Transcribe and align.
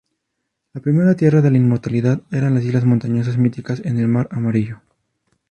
La 0.73 0.81
primera 0.81 1.13
tierra 1.13 1.41
de 1.43 1.51
la 1.51 1.57
inmortalidad 1.57 2.23
eran 2.31 2.57
islas 2.57 2.85
montañosas 2.85 3.37
míticas 3.37 3.81
en 3.85 3.99
el 3.99 4.07
Mar 4.07 4.27
Amarillo. 4.31 4.81